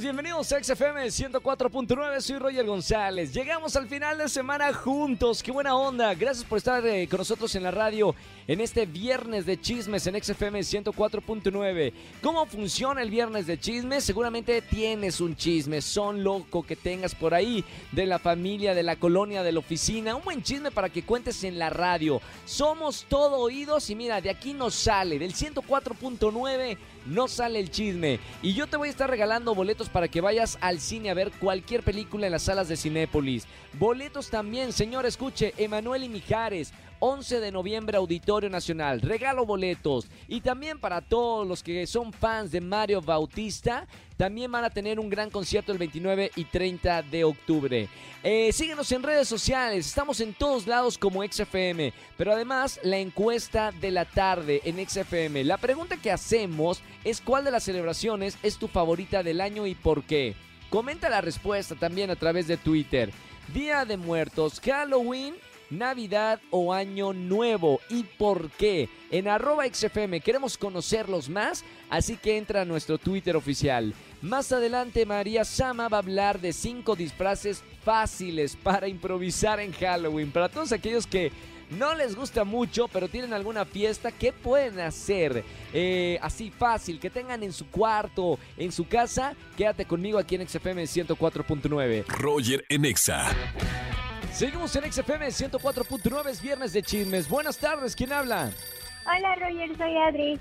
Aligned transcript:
bienvenidos 0.00 0.50
a 0.50 0.62
XFM 0.62 1.06
104.9, 1.06 2.20
soy 2.20 2.38
Roger 2.38 2.66
González. 2.66 3.32
Llegamos 3.32 3.76
al 3.76 3.86
final 3.86 4.18
de 4.18 4.28
semana 4.28 4.72
juntos, 4.72 5.40
qué 5.40 5.52
buena 5.52 5.76
onda. 5.76 6.12
Gracias 6.14 6.44
por 6.44 6.58
estar 6.58 6.84
eh, 6.84 7.06
con 7.08 7.18
nosotros 7.18 7.54
en 7.54 7.62
la 7.62 7.70
radio 7.70 8.14
en 8.48 8.60
este 8.60 8.86
viernes 8.86 9.46
de 9.46 9.60
chismes 9.60 10.06
en 10.06 10.20
XFM 10.22 10.60
104.9. 10.60 11.92
¿Cómo 12.22 12.44
funciona 12.46 13.02
el 13.02 13.10
viernes 13.10 13.46
de 13.46 13.58
chismes? 13.58 14.04
Seguramente 14.04 14.62
tienes 14.62 15.20
un 15.20 15.36
chisme, 15.36 15.80
son 15.80 16.24
loco 16.24 16.64
que 16.64 16.76
tengas 16.76 17.14
por 17.14 17.32
ahí 17.32 17.64
de 17.92 18.06
la 18.06 18.18
familia, 18.18 18.74
de 18.74 18.82
la 18.82 18.96
colonia, 18.96 19.42
de 19.44 19.52
la 19.52 19.60
oficina. 19.60 20.16
Un 20.16 20.24
buen 20.24 20.42
chisme 20.42 20.72
para 20.72 20.88
que 20.88 21.04
cuentes 21.04 21.44
en 21.44 21.58
la 21.58 21.70
radio. 21.70 22.20
Somos 22.46 23.06
todo 23.08 23.36
oídos 23.36 23.88
y 23.90 23.94
mira, 23.94 24.20
de 24.20 24.30
aquí 24.30 24.54
nos 24.54 24.74
sale, 24.74 25.18
del 25.18 25.34
104.9 25.34 26.78
no 27.06 27.28
sale 27.28 27.60
el 27.60 27.70
chisme. 27.70 28.18
Y 28.42 28.54
yo 28.54 28.66
te 28.66 28.76
voy 28.76 28.88
a 28.88 28.90
estar 28.90 29.08
regalando 29.08 29.54
boletos 29.54 29.83
para 29.88 30.08
que 30.08 30.20
vayas 30.20 30.58
al 30.60 30.80
cine 30.80 31.10
a 31.10 31.14
ver 31.14 31.30
cualquier 31.32 31.82
película 31.82 32.26
en 32.26 32.32
las 32.32 32.42
salas 32.42 32.68
de 32.68 32.76
Cinépolis. 32.76 33.46
Boletos 33.78 34.30
también, 34.30 34.72
señor, 34.72 35.06
escuche, 35.06 35.54
Emanuel 35.56 36.04
y 36.04 36.08
Mijares. 36.08 36.72
11 37.00 37.40
de 37.40 37.52
noviembre 37.52 37.96
Auditorio 37.96 38.50
Nacional. 38.50 39.00
Regalo 39.00 39.46
boletos. 39.46 40.06
Y 40.28 40.40
también 40.40 40.78
para 40.78 41.00
todos 41.00 41.46
los 41.46 41.62
que 41.62 41.86
son 41.86 42.12
fans 42.12 42.50
de 42.50 42.60
Mario 42.60 43.00
Bautista, 43.00 43.86
también 44.16 44.50
van 44.52 44.64
a 44.64 44.70
tener 44.70 45.00
un 45.00 45.10
gran 45.10 45.30
concierto 45.30 45.72
el 45.72 45.78
29 45.78 46.30
y 46.36 46.44
30 46.44 47.02
de 47.02 47.24
octubre. 47.24 47.88
Eh, 48.22 48.52
síguenos 48.52 48.90
en 48.92 49.02
redes 49.02 49.28
sociales, 49.28 49.86
estamos 49.86 50.20
en 50.20 50.32
todos 50.32 50.66
lados 50.66 50.96
como 50.96 51.22
XFM, 51.22 51.92
pero 52.16 52.32
además 52.32 52.80
la 52.82 52.98
encuesta 52.98 53.72
de 53.72 53.90
la 53.90 54.04
tarde 54.04 54.62
en 54.64 54.86
XFM. 54.88 55.44
La 55.44 55.58
pregunta 55.58 55.96
que 55.96 56.10
hacemos 56.10 56.80
es 57.02 57.20
cuál 57.20 57.44
de 57.44 57.50
las 57.50 57.64
celebraciones 57.64 58.38
es 58.42 58.56
tu 58.56 58.68
favorita 58.68 59.22
del 59.22 59.40
año 59.40 59.66
y 59.66 59.74
por 59.74 60.04
qué. 60.04 60.34
Comenta 60.70 61.08
la 61.08 61.20
respuesta 61.20 61.74
también 61.74 62.10
a 62.10 62.16
través 62.16 62.46
de 62.46 62.56
Twitter. 62.56 63.10
Día 63.52 63.84
de 63.84 63.96
Muertos, 63.96 64.60
Halloween 64.60 65.34
Navidad 65.78 66.40
o 66.50 66.72
Año 66.72 67.12
Nuevo 67.12 67.80
y 67.88 68.04
por 68.04 68.50
qué. 68.50 68.88
En 69.10 69.28
arroba 69.28 69.64
XFM 69.66 70.20
queremos 70.20 70.58
conocerlos 70.58 71.28
más, 71.28 71.64
así 71.90 72.16
que 72.16 72.36
entra 72.36 72.62
a 72.62 72.64
nuestro 72.64 72.98
Twitter 72.98 73.36
oficial. 73.36 73.94
Más 74.22 74.52
adelante 74.52 75.06
María 75.06 75.44
Sama 75.44 75.88
va 75.88 75.98
a 75.98 76.00
hablar 76.00 76.40
de 76.40 76.52
cinco 76.52 76.96
disfraces 76.96 77.62
fáciles 77.84 78.56
para 78.56 78.88
improvisar 78.88 79.60
en 79.60 79.72
Halloween. 79.72 80.30
Para 80.30 80.48
todos 80.48 80.72
aquellos 80.72 81.06
que 81.06 81.30
no 81.70 81.94
les 81.94 82.14
gusta 82.14 82.44
mucho, 82.44 82.88
pero 82.88 83.08
tienen 83.08 83.32
alguna 83.32 83.64
fiesta, 83.64 84.12
¿qué 84.12 84.32
pueden 84.32 84.80
hacer? 84.80 85.44
Eh, 85.72 86.18
así 86.22 86.50
fácil, 86.50 87.00
que 87.00 87.10
tengan 87.10 87.42
en 87.42 87.52
su 87.52 87.66
cuarto, 87.66 88.38
en 88.56 88.72
su 88.72 88.86
casa. 88.86 89.34
Quédate 89.56 89.84
conmigo 89.84 90.18
aquí 90.18 90.34
en 90.36 90.46
XFM 90.46 90.84
104.9. 90.84 92.06
Roger 92.06 92.64
en 92.68 92.84
Exa. 92.84 93.26
Seguimos 94.34 94.74
en 94.76 94.90
XFM 94.92 95.26
104.9, 95.28 96.28
es 96.28 96.42
viernes 96.42 96.72
de 96.72 96.82
chismes. 96.82 97.28
Buenas 97.28 97.56
tardes, 97.58 97.94
¿quién 97.94 98.12
habla? 98.12 98.50
Hola 99.06 99.34
Roger, 99.36 99.76
soy 99.76 99.96
Adri. 99.96 100.40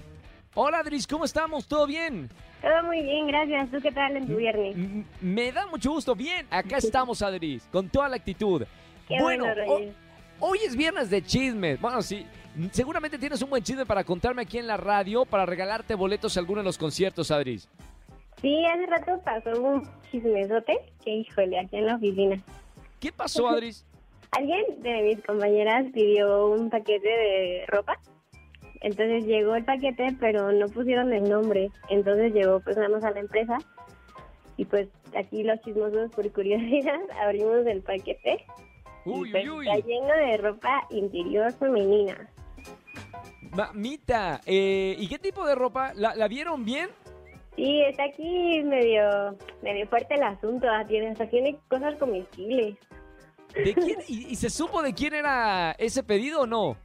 Hola 0.55 0.80
Adris, 0.80 1.05
¿cómo 1.05 1.25
estamos? 1.25 1.67
¿Todo 1.67 1.86
bien? 1.86 2.30
Todo 2.61 2.83
muy 2.83 3.02
bien, 3.03 3.27
gracias. 3.27 3.69
¿Tú 3.69 3.80
qué 3.81 3.91
tal 3.91 4.16
en 4.17 4.27
tu 4.27 4.36
viernes? 4.38 4.75
M- 4.75 5.05
me 5.21 5.52
da 5.52 5.67
mucho 5.67 5.91
gusto. 5.91 6.16
Bien, 6.16 6.47
acá 6.49 6.77
estamos 6.81 7.21
Adris, 7.21 7.67
con 7.71 7.88
toda 7.89 8.09
la 8.09 8.16
actitud. 8.16 8.64
Qué 9.08 9.17
bueno, 9.21 9.45
Roger. 9.47 9.66
ho- 10.39 10.47
hoy 10.47 10.59
es 10.66 10.75
viernes 10.75 11.09
de 11.11 11.23
chismes. 11.23 11.80
Bueno, 11.80 12.02
sí, 12.02 12.25
seguramente 12.71 13.19
tienes 13.19 13.41
un 13.44 13.49
buen 13.52 13.61
chisme 13.64 13.86
para 13.86 14.03
contarme 14.03 14.41
aquí 14.41 14.58
en 14.58 14.66
la 14.67 14.77
radio 14.77 15.23
para 15.25 15.45
regalarte 15.45 15.94
boletos 15.94 16.36
a 16.36 16.39
alguno 16.39 16.61
de 16.61 16.66
los 16.66 16.77
conciertos, 16.80 17.30
Adris. 17.30 17.70
Sí, 18.42 18.65
hace 18.65 18.86
rato 18.87 19.21
pasó 19.23 19.61
un 19.61 19.87
chismesote 20.11 20.80
que, 21.04 21.11
híjole, 21.11 21.60
aquí 21.60 21.77
en 21.77 21.86
la 21.86 21.95
oficina. 21.95 22.42
¿Qué 23.03 23.11
pasó, 23.11 23.49
Adris? 23.49 23.86
Alguien 24.31 24.64
de 24.81 25.02
mis 25.02 25.25
compañeras 25.25 25.87
pidió 25.93 26.47
un 26.47 26.69
paquete 26.69 27.09
de 27.09 27.65
ropa. 27.67 27.99
Entonces 28.80 29.25
llegó 29.25 29.55
el 29.55 29.65
paquete, 29.65 30.15
pero 30.21 30.53
no 30.53 30.67
pusieron 30.69 31.11
el 31.11 31.30
nombre. 31.30 31.69
Entonces 31.89 32.33
llegó 32.33 32.61
pues 32.61 32.77
nada 32.77 32.87
más 32.87 33.03
a 33.03 33.11
la 33.11 33.19
empresa. 33.19 33.58
Y 34.55 34.63
pues 34.63 34.87
aquí 35.17 35.43
los 35.43 35.59
chismosos 35.63 36.11
por 36.11 36.31
curiosidad 36.31 37.02
abrimos 37.21 37.67
el 37.67 37.81
paquete. 37.81 38.45
Uy, 39.03 39.27
y 39.27 39.31
pues, 39.33 39.49
uy, 39.49 39.49
uy. 39.49 39.67
está 39.67 39.86
lleno 39.86 40.08
de 40.08 40.37
ropa 40.37 40.87
interior 40.89 41.52
femenina. 41.52 42.30
Mamita, 43.52 44.39
eh, 44.45 44.95
¿y 44.97 45.09
qué 45.09 45.19
tipo 45.19 45.45
de 45.45 45.55
ropa? 45.55 45.93
¿La, 45.93 46.15
la 46.15 46.30
vieron 46.30 46.63
bien? 46.63 46.89
Sí, 47.55 47.81
está 47.83 48.05
aquí 48.05 48.61
medio, 48.64 49.37
medio 49.61 49.87
fuerte 49.87 50.15
el 50.15 50.23
asunto. 50.23 50.67
ah, 50.69 50.83
Tiene, 50.87 51.09
hasta 51.09 51.27
tiene 51.30 51.58
cosas 51.69 51.95
comestibles. 51.99 52.75
¿De 53.53 53.73
quién? 53.75 53.99
¿Y, 54.08 54.27
y 54.30 54.36
se 54.36 54.49
supo 54.49 54.81
de 54.81 54.93
quién 54.93 55.14
era 55.14 55.75
ese 55.77 56.02
pedido 56.03 56.42
o 56.42 56.47
no? 56.47 56.75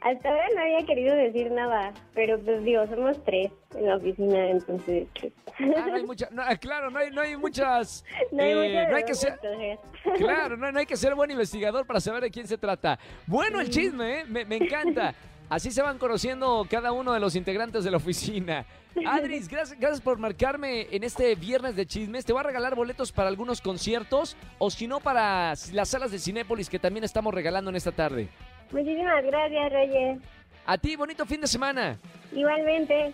Hasta 0.00 0.28
ahora 0.28 0.44
no 0.54 0.60
había 0.60 0.86
querido 0.86 1.16
decir 1.16 1.50
nada, 1.50 1.92
pero 2.14 2.38
pues 2.38 2.62
digo, 2.62 2.86
somos 2.88 3.24
tres 3.24 3.50
en 3.74 3.86
la 3.86 3.96
oficina, 3.96 4.50
entonces 4.50 5.08
pues, 5.18 5.32
Ah, 5.58 5.86
no 5.88 5.94
hay 5.94 6.02
mucha, 6.04 6.28
no, 6.30 6.42
ah, 6.42 6.56
claro, 6.56 6.90
no 6.90 6.98
hay, 6.98 7.10
no 7.10 7.22
hay 7.22 7.36
muchas. 7.38 8.04
no 8.32 8.42
hay 8.42 8.50
eh, 8.50 8.54
mucho 8.54 8.68
de 8.80 8.86
no 8.88 8.96
hay 8.96 9.04
que 9.04 9.14
ser, 9.14 9.32
escoger. 9.32 9.78
claro, 10.18 10.56
no, 10.58 10.70
no 10.70 10.78
hay 10.78 10.84
que 10.86 10.96
ser 10.96 11.14
buen 11.14 11.30
investigador 11.30 11.86
para 11.86 12.00
saber 12.00 12.22
de 12.22 12.30
quién 12.30 12.46
se 12.46 12.58
trata. 12.58 12.98
Bueno, 13.26 13.60
el 13.60 13.70
chisme, 13.70 14.20
¿eh? 14.20 14.24
me, 14.26 14.44
me 14.44 14.56
encanta. 14.56 15.14
Así 15.48 15.70
se 15.70 15.82
van 15.82 15.98
conociendo 15.98 16.66
cada 16.70 16.92
uno 16.92 17.12
de 17.12 17.20
los 17.20 17.36
integrantes 17.36 17.84
de 17.84 17.90
la 17.90 17.98
oficina. 17.98 18.64
Adris, 19.06 19.48
gracias, 19.50 19.78
gracias 19.78 20.00
por 20.00 20.18
marcarme 20.18 20.88
en 20.90 21.04
este 21.04 21.34
viernes 21.34 21.76
de 21.76 21.86
chismes. 21.86 22.24
Te 22.24 22.32
voy 22.32 22.40
a 22.40 22.44
regalar 22.44 22.74
boletos 22.74 23.12
para 23.12 23.28
algunos 23.28 23.60
conciertos 23.60 24.36
o 24.58 24.70
si 24.70 24.86
no 24.86 25.00
para 25.00 25.54
las 25.72 25.88
salas 25.88 26.10
de 26.10 26.18
Cinépolis 26.18 26.68
que 26.70 26.78
también 26.78 27.04
estamos 27.04 27.34
regalando 27.34 27.70
en 27.70 27.76
esta 27.76 27.92
tarde. 27.92 28.28
Muchísimas 28.72 29.24
gracias, 29.24 29.72
Roger. 29.72 30.18
A 30.66 30.78
ti, 30.78 30.96
bonito 30.96 31.26
fin 31.26 31.40
de 31.40 31.46
semana. 31.46 31.98
Igualmente. 32.32 33.12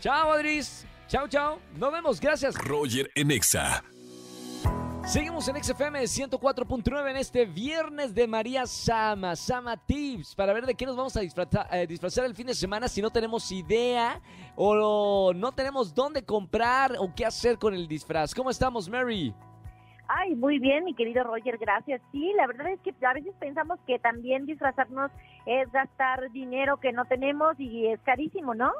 Chao, 0.00 0.32
Adris. 0.32 0.86
Chao, 1.08 1.28
chao. 1.28 1.60
Nos 1.76 1.92
vemos. 1.92 2.20
Gracias. 2.20 2.56
Roger 2.56 3.10
en 3.14 3.30
Exa. 3.30 3.84
Seguimos 5.06 5.46
en 5.46 5.62
XFM 5.62 6.00
104.9 6.02 7.10
en 7.10 7.16
este 7.16 7.44
viernes 7.44 8.12
de 8.12 8.26
María 8.26 8.66
Sama, 8.66 9.36
Sama 9.36 9.76
Tips, 9.76 10.34
para 10.34 10.52
ver 10.52 10.66
de 10.66 10.74
qué 10.74 10.84
nos 10.84 10.96
vamos 10.96 11.16
a 11.16 11.20
disfrazar, 11.20 11.68
eh, 11.70 11.86
disfrazar 11.86 12.24
el 12.24 12.34
fin 12.34 12.48
de 12.48 12.54
semana 12.54 12.88
si 12.88 13.00
no 13.00 13.08
tenemos 13.08 13.52
idea 13.52 14.20
o 14.56 15.32
no 15.32 15.52
tenemos 15.52 15.94
dónde 15.94 16.24
comprar 16.24 16.96
o 16.98 17.14
qué 17.14 17.24
hacer 17.24 17.56
con 17.56 17.72
el 17.72 17.86
disfraz. 17.86 18.34
¿Cómo 18.34 18.50
estamos, 18.50 18.88
Mary? 18.88 19.32
Ay, 20.08 20.34
muy 20.34 20.58
bien, 20.58 20.84
mi 20.84 20.92
querido 20.92 21.22
Roger, 21.22 21.56
gracias. 21.56 22.02
Sí, 22.10 22.32
la 22.36 22.48
verdad 22.48 22.72
es 22.72 22.80
que 22.80 22.92
a 23.06 23.12
veces 23.12 23.32
pensamos 23.38 23.78
que 23.86 24.00
también 24.00 24.44
disfrazarnos 24.44 25.12
es 25.46 25.70
gastar 25.70 26.32
dinero 26.32 26.78
que 26.78 26.90
no 26.90 27.04
tenemos 27.04 27.54
y 27.60 27.86
es 27.86 28.00
carísimo, 28.00 28.56
¿no? 28.56 28.72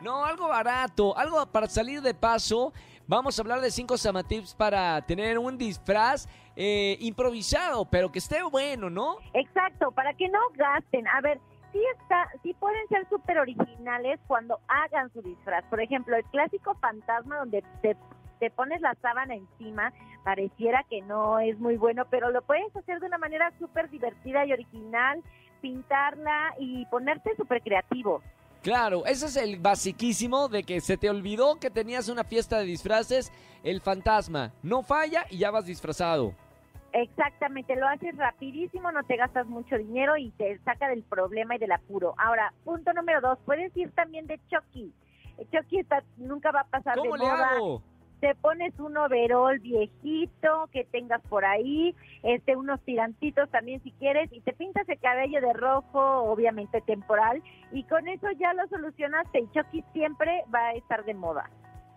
No, 0.00 0.24
algo 0.24 0.48
barato, 0.48 1.16
algo 1.16 1.44
para 1.46 1.68
salir 1.68 2.02
de 2.02 2.12
paso. 2.14 2.72
Vamos 3.08 3.38
a 3.38 3.42
hablar 3.42 3.60
de 3.60 3.70
cinco 3.70 3.96
Sama 3.96 4.24
Tips 4.24 4.52
para 4.56 5.00
tener 5.02 5.38
un 5.38 5.56
disfraz 5.56 6.28
eh, 6.56 6.96
improvisado, 6.98 7.84
pero 7.84 8.10
que 8.10 8.18
esté 8.18 8.42
bueno, 8.42 8.90
¿no? 8.90 9.18
Exacto, 9.32 9.92
para 9.92 10.12
que 10.14 10.28
no 10.28 10.40
gasten. 10.56 11.06
A 11.06 11.20
ver, 11.20 11.38
sí 11.72 11.78
está, 12.00 12.28
sí 12.42 12.52
pueden 12.54 12.84
ser 12.88 13.08
súper 13.08 13.38
originales 13.38 14.18
cuando 14.26 14.58
hagan 14.66 15.12
su 15.12 15.22
disfraz. 15.22 15.64
Por 15.66 15.80
ejemplo, 15.80 16.16
el 16.16 16.24
clásico 16.24 16.74
fantasma 16.80 17.38
donde 17.38 17.62
te, 17.80 17.96
te 18.40 18.50
pones 18.50 18.80
la 18.80 18.96
sábana 19.00 19.36
encima, 19.36 19.92
pareciera 20.24 20.84
que 20.90 21.00
no 21.02 21.38
es 21.38 21.56
muy 21.60 21.76
bueno, 21.76 22.06
pero 22.10 22.32
lo 22.32 22.42
puedes 22.42 22.74
hacer 22.74 22.98
de 22.98 23.06
una 23.06 23.18
manera 23.18 23.52
súper 23.60 23.88
divertida 23.88 24.44
y 24.46 24.52
original, 24.52 25.22
pintarla 25.60 26.54
y 26.58 26.86
ponerte 26.86 27.36
súper 27.36 27.62
creativo. 27.62 28.20
Claro, 28.66 29.06
ese 29.06 29.26
es 29.26 29.36
el 29.36 29.60
basiquísimo 29.60 30.48
de 30.48 30.64
que 30.64 30.80
se 30.80 30.96
te 30.96 31.08
olvidó 31.08 31.60
que 31.60 31.70
tenías 31.70 32.08
una 32.08 32.24
fiesta 32.24 32.58
de 32.58 32.64
disfraces, 32.64 33.32
el 33.62 33.80
fantasma. 33.80 34.54
No 34.64 34.82
falla 34.82 35.24
y 35.30 35.38
ya 35.38 35.52
vas 35.52 35.66
disfrazado. 35.66 36.34
Exactamente, 36.92 37.76
lo 37.76 37.86
haces 37.86 38.16
rapidísimo, 38.16 38.90
no 38.90 39.04
te 39.04 39.16
gastas 39.18 39.46
mucho 39.46 39.78
dinero 39.78 40.16
y 40.16 40.32
te 40.32 40.58
saca 40.64 40.88
del 40.88 41.04
problema 41.04 41.54
y 41.54 41.58
del 41.58 41.70
apuro. 41.70 42.16
Ahora, 42.18 42.52
punto 42.64 42.92
número 42.92 43.20
dos, 43.20 43.38
puedes 43.46 43.70
ir 43.76 43.92
también 43.92 44.26
de 44.26 44.40
Chucky. 44.48 44.92
Chucky 45.52 45.78
está, 45.78 46.02
nunca 46.16 46.50
va 46.50 46.62
a 46.62 46.66
pasar 46.66 46.96
¿Cómo 46.96 47.12
de 47.12 47.18
le 47.20 47.24
moda. 47.24 47.48
hago? 47.50 47.82
Te 48.20 48.34
pones 48.34 48.72
un 48.78 48.96
overol 48.96 49.58
viejito 49.58 50.68
que 50.72 50.84
tengas 50.84 51.20
por 51.28 51.44
ahí, 51.44 51.94
este, 52.22 52.56
unos 52.56 52.80
tirantitos 52.80 53.50
también 53.50 53.82
si 53.82 53.92
quieres, 53.92 54.32
y 54.32 54.40
te 54.40 54.52
pintas 54.54 54.88
el 54.88 54.98
cabello 54.98 55.40
de 55.40 55.52
rojo, 55.52 56.00
obviamente 56.22 56.80
temporal, 56.80 57.42
y 57.72 57.84
con 57.84 58.08
eso 58.08 58.28
ya 58.38 58.52
lo 58.54 58.66
solucionaste. 58.68 59.40
Y 59.40 59.50
Chucky 59.52 59.84
siempre 59.92 60.44
va 60.54 60.68
a 60.68 60.72
estar 60.72 61.04
de 61.04 61.14
moda. 61.14 61.50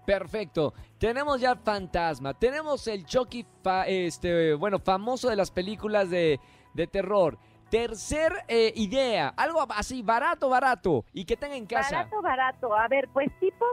Perfecto. 0.05 0.73
Tenemos 0.97 1.39
ya 1.39 1.55
Fantasma. 1.55 2.33
Tenemos 2.33 2.87
el 2.87 3.05
Chucky, 3.05 3.45
fa- 3.63 3.87
este, 3.87 4.55
bueno, 4.55 4.79
famoso 4.79 5.29
de 5.29 5.35
las 5.35 5.51
películas 5.51 6.09
de, 6.09 6.39
de 6.73 6.87
terror. 6.87 7.37
Tercer 7.69 8.33
eh, 8.47 8.73
idea, 8.75 9.31
algo 9.37 9.63
así, 9.69 10.01
barato, 10.01 10.49
barato, 10.49 11.05
y 11.13 11.23
que 11.25 11.37
tenga 11.37 11.55
en 11.55 11.67
casa. 11.67 11.97
Barato, 11.97 12.21
barato. 12.23 12.75
A 12.75 12.87
ver, 12.87 13.07
pues 13.13 13.29
tipo, 13.39 13.63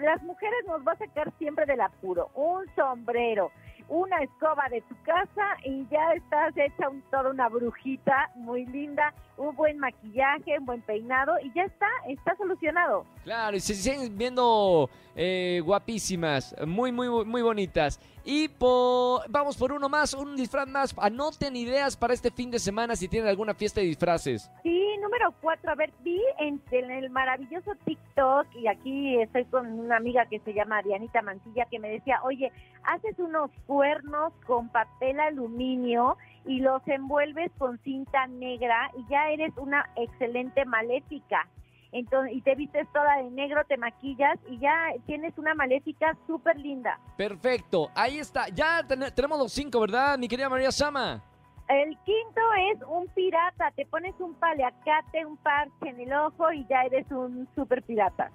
las 0.00 0.22
mujeres 0.22 0.58
nos 0.66 0.86
va 0.86 0.92
a 0.92 0.98
sacar 0.98 1.32
siempre 1.38 1.66
del 1.66 1.80
apuro. 1.80 2.30
Un 2.34 2.64
sombrero, 2.74 3.50
una 3.88 4.18
escoba 4.18 4.68
de 4.70 4.82
tu 4.82 4.94
casa 5.02 5.56
y 5.64 5.86
ya 5.90 6.12
estás 6.14 6.56
hecha 6.56 6.88
un, 6.88 7.02
toda 7.10 7.30
una 7.30 7.48
brujita 7.48 8.30
muy 8.34 8.66
linda, 8.66 9.14
un 9.36 9.56
buen 9.56 9.78
maquillaje, 9.78 10.58
un 10.58 10.66
buen 10.66 10.82
peinado 10.82 11.34
y 11.42 11.52
ya 11.54 11.62
está, 11.62 11.88
está 12.08 12.36
solucionado. 12.36 13.06
Claro, 13.24 13.56
y 13.56 13.60
se 13.60 13.74
siguen 13.74 14.16
viendo 14.16 14.90
eh, 15.16 15.60
guapísimas, 15.64 16.54
muy, 16.66 16.92
muy, 16.92 17.08
muy 17.24 17.42
bonitas. 17.42 17.98
Y 18.30 18.48
po- 18.48 19.22
vamos 19.30 19.56
por 19.56 19.72
uno 19.72 19.88
más, 19.88 20.12
un 20.12 20.36
disfraz 20.36 20.68
más. 20.68 20.94
Anoten 20.98 21.56
ideas 21.56 21.96
para 21.96 22.12
este 22.12 22.30
fin 22.30 22.50
de 22.50 22.58
semana 22.58 22.94
si 22.94 23.08
tienen 23.08 23.26
alguna 23.26 23.54
fiesta 23.54 23.80
de 23.80 23.86
disfraces. 23.86 24.50
Sí, 24.62 24.84
número 25.00 25.32
cuatro. 25.40 25.70
A 25.70 25.74
ver, 25.74 25.94
vi 26.04 26.20
en, 26.38 26.60
en 26.70 26.90
el 26.90 27.08
maravilloso 27.08 27.72
TikTok 27.86 28.46
y 28.56 28.66
aquí 28.66 29.18
estoy 29.22 29.46
con 29.46 29.66
una 29.80 29.96
amiga 29.96 30.26
que 30.26 30.40
se 30.40 30.52
llama 30.52 30.82
Dianita 30.82 31.22
Mancilla 31.22 31.64
que 31.70 31.78
me 31.78 31.88
decía, 31.88 32.20
oye, 32.22 32.52
haces 32.84 33.18
unos 33.18 33.50
cuernos 33.66 34.34
con 34.46 34.68
papel 34.68 35.20
aluminio 35.20 36.18
y 36.44 36.60
los 36.60 36.86
envuelves 36.86 37.50
con 37.56 37.78
cinta 37.78 38.26
negra 38.26 38.90
y 38.98 39.10
ya 39.10 39.30
eres 39.30 39.56
una 39.56 39.88
excelente 39.96 40.66
maléfica. 40.66 41.48
Entonces, 41.92 42.36
y 42.36 42.42
te 42.42 42.54
vistes 42.54 42.86
toda 42.92 43.16
de 43.22 43.30
negro, 43.30 43.62
te 43.66 43.76
maquillas 43.78 44.38
y 44.50 44.58
ya 44.58 44.74
tienes 45.06 45.36
una 45.38 45.54
maléfica 45.54 46.16
súper 46.26 46.58
linda. 46.58 46.98
Perfecto, 47.16 47.90
ahí 47.94 48.18
está. 48.18 48.48
Ya 48.50 48.82
ten- 48.86 49.12
tenemos 49.14 49.38
los 49.38 49.52
cinco, 49.52 49.80
¿verdad, 49.80 50.18
mi 50.18 50.28
querida 50.28 50.48
María 50.50 50.70
Sama? 50.70 51.22
El 51.68 51.96
quinto 52.04 52.40
es 52.72 52.78
un 52.88 53.06
pirata, 53.08 53.70
te 53.76 53.84
pones 53.86 54.14
un 54.20 54.34
paliacate, 54.34 55.24
un 55.26 55.36
parche 55.38 55.88
en 55.88 56.00
el 56.00 56.12
ojo 56.12 56.50
y 56.52 56.66
ya 56.66 56.82
eres 56.82 57.06
un 57.10 57.48
super 57.54 57.82
pirata. 57.82 58.30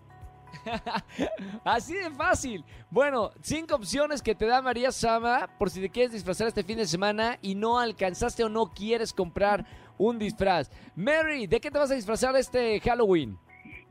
Así 1.64 1.94
de 1.96 2.10
fácil. 2.12 2.64
Bueno, 2.90 3.32
cinco 3.42 3.76
opciones 3.76 4.22
que 4.22 4.36
te 4.36 4.46
da 4.46 4.62
María 4.62 4.92
Sama 4.92 5.50
por 5.58 5.70
si 5.70 5.82
te 5.82 5.90
quieres 5.90 6.12
disfrazar 6.12 6.48
este 6.48 6.64
fin 6.64 6.78
de 6.78 6.86
semana 6.86 7.38
y 7.42 7.56
no 7.56 7.80
alcanzaste 7.80 8.44
o 8.44 8.50
no 8.50 8.68
quieres 8.68 9.14
comprar 9.14 9.66
un 9.98 10.20
disfraz. 10.20 10.70
Mary, 10.96 11.48
¿de 11.48 11.60
qué 11.60 11.72
te 11.72 11.78
vas 11.78 11.92
a 11.92 11.96
disfrazar 11.96 12.36
este 12.36 12.80
Halloween? 12.80 13.38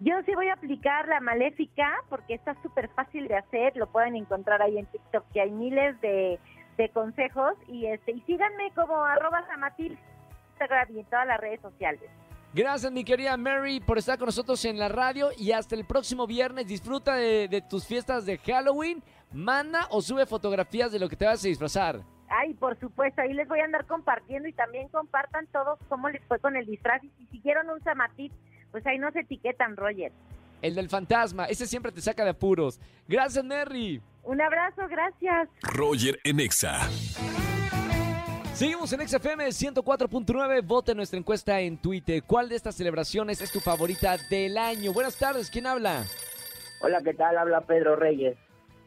Yo 0.00 0.14
sí 0.26 0.34
voy 0.34 0.48
a 0.48 0.54
aplicar 0.54 1.06
la 1.06 1.20
maléfica 1.20 2.02
porque 2.08 2.34
está 2.34 2.60
súper 2.62 2.88
fácil 2.90 3.28
de 3.28 3.36
hacer, 3.36 3.76
lo 3.76 3.86
pueden 3.86 4.16
encontrar 4.16 4.60
ahí 4.60 4.76
en 4.76 4.86
TikTok, 4.86 5.24
que 5.32 5.40
hay 5.40 5.50
miles 5.50 6.00
de, 6.00 6.40
de 6.76 6.88
consejos 6.88 7.54
y 7.68 7.86
este 7.86 8.12
y 8.12 8.20
síganme 8.22 8.72
como 8.74 9.04
arroba 9.04 9.46
samatil 9.46 9.96
Instagram 10.50 10.96
y 10.96 11.00
en 11.00 11.04
todas 11.06 11.26
las 11.26 11.40
redes 11.40 11.60
sociales. 11.60 12.10
Gracias, 12.54 12.92
mi 12.92 13.04
querida 13.04 13.36
Mary, 13.36 13.80
por 13.80 13.96
estar 13.96 14.18
con 14.18 14.26
nosotros 14.26 14.62
en 14.64 14.78
la 14.78 14.88
radio 14.88 15.30
y 15.38 15.52
hasta 15.52 15.74
el 15.74 15.86
próximo 15.86 16.26
viernes. 16.26 16.66
Disfruta 16.66 17.14
de, 17.14 17.48
de 17.48 17.62
tus 17.62 17.86
fiestas 17.86 18.26
de 18.26 18.38
Halloween. 18.38 19.02
Manda 19.32 19.86
o 19.90 20.02
sube 20.02 20.26
fotografías 20.26 20.92
de 20.92 20.98
lo 20.98 21.08
que 21.08 21.16
te 21.16 21.24
vas 21.24 21.42
a 21.44 21.48
disfrazar. 21.48 22.00
Ay, 22.34 22.54
por 22.54 22.80
supuesto, 22.80 23.20
ahí 23.20 23.34
les 23.34 23.46
voy 23.46 23.60
a 23.60 23.64
andar 23.64 23.84
compartiendo 23.86 24.48
y 24.48 24.54
también 24.54 24.88
compartan 24.88 25.46
todos 25.48 25.78
cómo 25.90 26.08
les 26.08 26.24
fue 26.24 26.38
con 26.38 26.56
el 26.56 26.64
disfraz 26.64 27.04
y 27.04 27.10
si 27.18 27.26
siguieron 27.26 27.68
un 27.68 27.82
samatil, 27.84 28.32
pues 28.70 28.86
ahí 28.86 28.96
no 28.98 29.12
se 29.12 29.20
etiquetan, 29.20 29.76
Roger. 29.76 30.12
El 30.62 30.74
del 30.74 30.88
fantasma, 30.88 31.44
ese 31.44 31.66
siempre 31.66 31.92
te 31.92 32.00
saca 32.00 32.24
de 32.24 32.30
apuros. 32.30 32.80
Gracias, 33.06 33.44
Mary. 33.44 34.00
Un 34.22 34.40
abrazo, 34.40 34.88
gracias. 34.88 35.50
Roger 35.62 36.18
en 36.24 36.40
Exa. 36.40 36.88
Seguimos 38.54 38.92
en 38.94 39.06
XFM 39.06 39.48
104.9. 39.48 40.64
Vote 40.64 40.94
nuestra 40.94 41.18
encuesta 41.18 41.60
en 41.60 41.76
Twitter. 41.76 42.22
¿Cuál 42.22 42.48
de 42.48 42.56
estas 42.56 42.76
celebraciones 42.76 43.42
es 43.42 43.52
tu 43.52 43.60
favorita 43.60 44.16
del 44.30 44.56
año? 44.56 44.94
Buenas 44.94 45.18
tardes, 45.18 45.50
¿quién 45.50 45.66
habla? 45.66 46.04
Hola, 46.80 47.02
¿qué 47.02 47.12
tal? 47.12 47.36
Habla 47.36 47.60
Pedro 47.62 47.96
Reyes. 47.96 48.38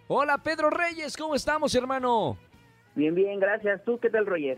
Hola, 0.07 0.39
Pedro 0.39 0.71
Reyes, 0.71 1.15
¿cómo 1.15 1.36
estamos, 1.36 1.75
hermano? 1.75 2.38
Bien, 2.95 3.13
bien, 3.13 3.39
gracias. 3.39 3.83
¿Tú 3.83 4.00
qué 4.00 4.09
tal, 4.09 4.25
Roger? 4.25 4.57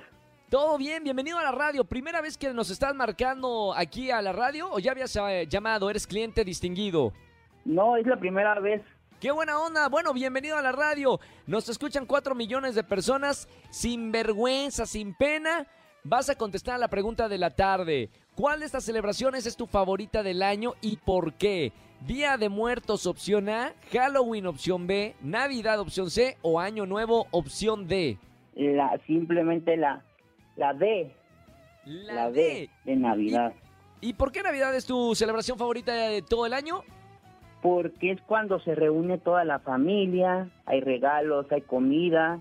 Todo 0.50 0.78
bien, 0.78 1.04
bienvenido 1.04 1.39
a 1.39 1.44
la 1.44 1.51
radio. 1.51 1.84
¿Primera 1.84 2.22
vez 2.22 2.38
que 2.38 2.54
nos 2.54 2.69
estás 2.69 2.94
marcando 2.94 3.74
aquí 3.75 4.12
a 4.12 4.22
la 4.22 4.31
radio 4.31 4.72
o 4.72 4.80
ya 4.80 4.92
habías 4.92 5.16
eh, 5.16 5.48
llamado? 5.50 5.89
¿Eres 5.89 6.06
cliente 6.06 6.45
distinguido? 6.45 7.12
No, 7.66 7.98
es 7.98 8.06
la 8.06 8.18
primera 8.18 8.60
vez. 8.60 8.81
¡Qué 9.19 9.31
buena 9.31 9.60
onda! 9.60 9.89
Bueno, 9.89 10.13
bienvenido 10.13 10.56
a 10.56 10.62
la 10.62 10.72
radio. 10.72 11.19
Nos 11.48 11.68
escuchan 11.68 12.06
4 12.06 12.36
millones 12.36 12.75
de 12.75 12.84
personas 12.84 13.50
sin 13.72 14.12
vergüenza, 14.12 14.86
sin 14.86 15.16
pena. 15.16 15.66
Vas 16.04 16.30
a 16.30 16.36
contestar 16.36 16.75
a 16.75 16.78
la 16.78 16.88
pregunta 16.88 17.28
de 17.28 17.40
la 17.40 17.56
tarde. 17.56 18.12
¿Cuál 18.36 18.60
de 18.60 18.68
estas 18.68 18.83
celebraciones 18.83 19.48
es 19.48 19.57
tu 19.57 19.66
favorita 19.66 20.22
del 20.22 20.44
año 20.44 20.75
y 20.80 20.98
por 20.98 21.33
qué? 21.33 21.74
Día 22.01 22.38
de 22.38 22.50
Muertos, 22.50 23.07
opción 23.07 23.50
A. 23.50 23.74
Halloween, 23.92 24.45
opción 24.45 24.86
B. 24.86 25.16
Navidad, 25.22 25.80
opción 25.80 26.12
C. 26.12 26.38
O 26.44 26.60
Año 26.60 26.86
Nuevo, 26.86 27.25
opción 27.31 27.88
D. 27.88 28.19
La, 28.57 29.00
simplemente 29.06 29.77
la, 29.77 30.04
la 30.56 30.74
D, 30.74 31.12
La, 31.86 32.13
la 32.13 32.31
D. 32.31 32.42
D 32.42 32.69
de 32.86 32.95
Navidad. 32.95 33.54
¿Y 34.01 34.13
por 34.13 34.31
qué 34.31 34.42
Navidad 34.42 34.75
es 34.75 34.86
tu 34.86 35.13
celebración 35.15 35.57
favorita 35.57 35.94
de 35.94 36.21
todo 36.24 36.45
el 36.45 36.54
año? 36.54 36.81
Porque 37.62 38.12
es 38.12 38.21
cuando 38.21 38.59
se 38.59 38.75
reúne 38.75 39.19
toda 39.19 39.44
la 39.44 39.59
familia, 39.59 40.50
hay 40.65 40.81
regalos, 40.81 41.45
hay 41.51 41.62
comida 41.62 42.39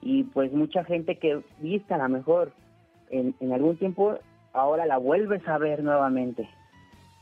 y 0.00 0.24
pues 0.24 0.52
mucha 0.52 0.84
gente 0.84 1.16
que 1.18 1.42
viste 1.58 1.94
a 1.94 1.98
lo 1.98 2.08
mejor 2.08 2.52
en, 3.10 3.34
en 3.40 3.52
algún 3.52 3.76
tiempo, 3.76 4.18
ahora 4.52 4.84
la 4.86 4.98
vuelves 4.98 5.46
a 5.46 5.58
ver 5.58 5.82
nuevamente. 5.84 6.48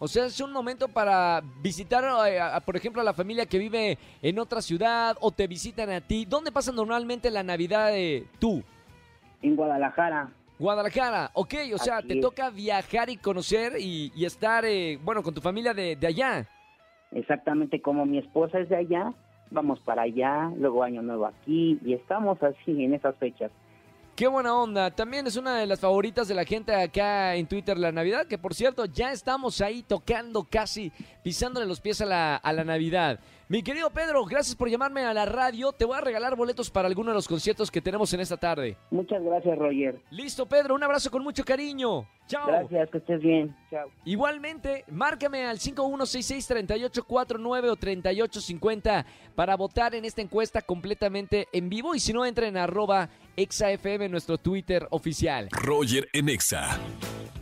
O 0.03 0.09
sea, 0.09 0.25
es 0.25 0.41
un 0.41 0.51
momento 0.51 0.89
para 0.89 1.43
visitar, 1.63 2.03
eh, 2.27 2.41
a- 2.41 2.57
a, 2.57 2.61
por 2.61 2.75
ejemplo, 2.75 3.03
a 3.03 3.05
la 3.05 3.13
familia 3.13 3.45
que 3.45 3.59
vive 3.59 3.99
en 4.23 4.39
otra 4.39 4.63
ciudad 4.63 5.15
o 5.21 5.31
te 5.31 5.47
visitan 5.47 5.91
a 5.91 6.01
ti. 6.01 6.25
¿Dónde 6.25 6.51
pasa 6.51 6.73
normalmente 6.73 7.31
la 7.31 7.43
Navidad 7.43 7.89
de 7.93 8.27
tú? 8.39 8.63
En 9.43 9.57
Guadalajara, 9.57 10.31
Guadalajara, 10.59 11.31
ok, 11.35 11.55
o 11.75 11.79
sea, 11.79 12.01
te 12.03 12.21
toca 12.21 12.51
viajar 12.51 13.09
y 13.11 13.17
conocer 13.19 13.75
y, 13.79 14.11
y 14.15 14.25
estar, 14.25 14.65
eh, 14.65 14.99
bueno, 15.03 15.23
con 15.23 15.33
tu 15.35 15.41
familia 15.41 15.73
de, 15.75 15.97
de 15.97 16.07
allá. 16.07 16.47
exactamente 17.13 17.81
como 17.81 18.05
mi 18.07 18.19
esposa 18.19 18.59
es 18.59 18.69
de 18.69 18.77
allá, 18.77 19.13
vamos 19.51 19.81
para 19.81 20.03
allá, 20.03 20.51
luego 20.57 20.83
Año 20.83 21.03
Nuevo 21.03 21.27
aquí 21.27 21.79
y 21.85 21.95
estamos 21.95 22.43
así 22.43 22.85
en 22.85 22.95
esas 22.95 23.17
fechas. 23.17 23.51
Qué 24.21 24.29
buena 24.29 24.55
onda. 24.55 24.91
También 24.91 25.27
es 25.27 25.37
una 25.37 25.57
de 25.57 25.67
las 25.67 25.81
favoritas 25.81 26.29
de 26.29 26.35
la 26.35 26.45
gente 26.45 26.75
acá 26.75 27.37
en 27.37 27.47
Twitter 27.47 27.79
la 27.79 27.91
Navidad, 27.91 28.27
que 28.27 28.37
por 28.37 28.55
cierto 28.55 28.85
ya 28.85 29.13
estamos 29.13 29.63
ahí 29.63 29.83
tocando 29.83 30.45
casi, 30.45 30.93
pisándole 31.23 31.65
los 31.65 31.81
pies 31.81 32.03
a 32.03 32.05
la, 32.05 32.37
a 32.37 32.53
la 32.53 32.63
Navidad. 32.63 33.19
Mi 33.51 33.63
querido 33.65 33.91
Pedro, 33.91 34.25
gracias 34.27 34.55
por 34.55 34.71
llamarme 34.71 35.01
a 35.01 35.13
la 35.13 35.27
radio. 35.27 35.73
Te 35.73 35.85
voy 35.85 35.97
a 35.97 36.01
regalar 36.01 36.37
boletos 36.37 36.71
para 36.71 36.87
alguno 36.87 37.11
de 37.11 37.17
los 37.17 37.27
conciertos 37.27 37.69
que 37.69 37.81
tenemos 37.81 38.15
en 38.15 38.21
esta 38.21 38.37
tarde. 38.37 38.77
Muchas 38.93 39.21
gracias, 39.25 39.59
Roger. 39.59 40.01
Listo, 40.13 40.47
Pedro, 40.47 40.77
un 40.77 40.85
abrazo 40.85 41.11
con 41.11 41.25
mucho 41.25 41.45
cariño. 41.45 42.07
Chao. 42.29 42.47
Gracias, 42.47 42.89
que 42.91 42.99
estés 42.99 43.21
bien. 43.21 43.53
Chao. 43.69 43.91
Igualmente, 44.05 44.85
márcame 44.89 45.47
al 45.47 45.59
5166-3849 45.59 47.71
o 47.71 47.75
3850 47.75 49.05
para 49.35 49.57
votar 49.57 49.97
en 49.97 50.05
esta 50.05 50.23
encuesta 50.23 50.63
completamente 50.63 51.49
en 51.53 51.69
vivo 51.69 51.97
y 51.97 51.99
si 51.99 52.13
no, 52.13 52.25
entra 52.25 52.47
en 52.47 52.57
arroba 52.57 53.09
exafm, 53.37 54.09
nuestro 54.13 54.39
Twitter 54.39 54.87
oficial. 54.91 55.49
Roger 55.51 56.09
en 56.13 56.29
Exa. 56.29 56.79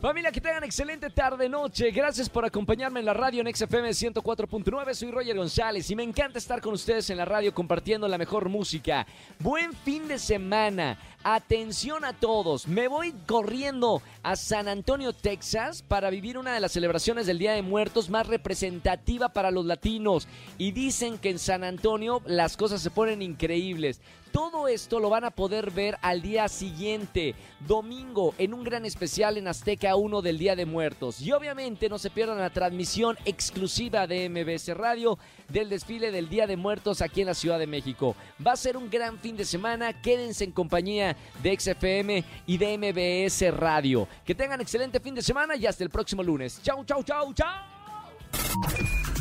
Familia, 0.00 0.31
que 0.31 0.40
tengan 0.40 0.62
excelente 0.62 1.11
tarde, 1.11 1.49
noche. 1.49 1.90
Gracias 1.90 2.28
por 2.28 2.45
acompañarme 2.45 3.00
en 3.00 3.07
la 3.07 3.14
radio 3.14 3.40
en 3.40 3.52
XFM 3.52 3.90
104.9. 3.90 4.95
Soy 4.95 5.11
Roger 5.11 5.37
González 5.37 5.90
y 5.90 5.97
me 5.97 6.05
encanta 6.05 6.38
estar 6.38 6.61
con 6.61 6.73
ustedes 6.73 7.11
en 7.11 7.17
la 7.17 7.25
radio 7.25 7.52
compartiendo 7.52 8.07
la 8.07 8.17
mejor 8.17 8.49
música. 8.49 9.09
Buen 9.40 9.73
fin 9.73 10.07
de 10.07 10.21
semana. 10.21 11.00
Atención 11.25 12.05
a 12.05 12.12
todos. 12.12 12.69
Me 12.69 12.87
voy 12.87 13.12
corriendo 13.26 14.00
a 14.23 14.37
San 14.37 14.69
Antonio, 14.69 15.12
Texas, 15.12 15.83
para 15.83 16.11
vivir 16.11 16.38
una 16.38 16.55
de 16.55 16.61
las 16.61 16.71
celebraciones 16.71 17.26
del 17.26 17.40
Día 17.40 17.55
de 17.55 17.62
Muertos 17.62 18.09
más 18.09 18.28
representativa 18.28 19.31
para 19.31 19.50
los 19.50 19.67
latinos. 19.67 20.28
Y 20.59 20.71
dicen 20.71 21.19
que 21.19 21.31
en 21.31 21.40
San 21.40 21.64
Antonio 21.64 22.23
las 22.25 22.57
cosas 22.57 22.81
se 22.83 22.93
ponen 22.93 23.21
increíbles. 23.21 24.00
Todo 24.31 24.69
esto 24.69 25.00
lo 25.00 25.09
van 25.11 25.25
a 25.25 25.31
poder 25.31 25.71
ver 25.71 25.97
al 26.02 26.23
día 26.23 26.49
siguiente, 26.49 27.35
domingo, 27.67 28.35
en 28.38 28.52
un 28.52 28.62
gran 28.62 28.85
especial 28.85 29.38
en 29.38 29.49
Azteca 29.49 29.88
1 29.97 30.23
del 30.23 30.38
Día 30.38 30.57
de 30.57 30.66
Muertos. 30.66 31.21
Y 31.21 31.33
obviamente 31.33 31.88
no 31.88 31.99
se 31.99 32.11
pierdan 32.11 32.38
la 32.38 32.50
transmisión 32.50 33.16
exclusiva 33.25 34.07
de 34.07 34.28
MBS 34.28 34.76
Radio 34.76 35.18
del 35.49 35.68
desfile 35.68 36.11
del 36.11 36.28
Día 36.28 36.47
de 36.47 36.57
Muertos 36.57 37.02
aquí 37.02 37.21
en 37.21 37.26
la 37.28 37.35
Ciudad 37.35 37.59
de 37.59 37.66
México. 37.66 38.14
Va 38.45 38.52
a 38.52 38.57
ser 38.57 38.76
un 38.76 38.90
gran 38.90 39.18
fin 39.18 39.37
de 39.37 39.45
semana, 39.45 40.00
quédense 40.00 40.45
en 40.45 40.52
compañía 40.52 41.16
de 41.42 41.59
XFM 41.59 42.25
y 42.47 42.59
de 42.59 42.78
MBS 42.78 43.54
Radio. 43.54 44.09
Que 44.25 44.35
tengan 44.35 44.61
excelente 44.61 45.00
fin 45.00 45.14
de 45.14 45.23
semana 45.23 45.57
y 45.57 45.66
hasta 45.66 45.85
el 45.85 45.90
próximo 45.90 46.23
lunes. 46.23 46.61
Chau, 46.62 46.85
chau, 46.85 47.02
chau, 47.02 47.33
chau. 47.35 47.78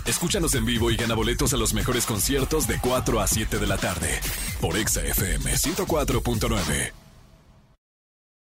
Escúchanos 0.05 0.55
en 0.55 0.65
vivo 0.65 0.89
y 0.89 0.95
gana 0.95 1.15
boletos 1.15 1.53
a 1.53 1.57
los 1.57 1.73
mejores 1.73 2.05
conciertos 2.05 2.65
de 2.65 2.79
4 2.79 3.19
a 3.19 3.27
7 3.27 3.59
de 3.59 3.67
la 3.67 3.77
tarde 3.77 4.09
por 4.61 4.77
Exa 4.77 5.03
FM 5.03 5.51
104.9. 5.51 7.06